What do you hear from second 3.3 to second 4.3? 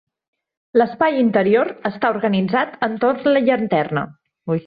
la llanterna.